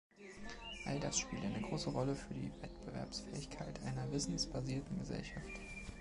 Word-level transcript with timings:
All 0.87 0.99
das 0.99 1.19
spielt 1.19 1.43
eine 1.43 1.61
große 1.61 1.91
Rolle 1.91 2.15
für 2.15 2.33
die 2.33 2.49
Wettbewerbsfähigkeit 2.63 3.79
einer 3.83 4.11
wissensbasierten 4.11 4.97
Gesellschaft. 4.97 5.59